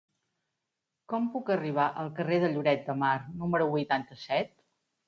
[1.13, 3.15] Com puc arribar al carrer de Lloret de Mar
[3.45, 4.57] número vuitanta-set?